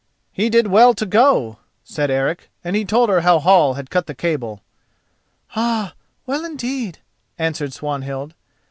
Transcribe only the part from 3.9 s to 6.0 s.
cut the cable. "Ay,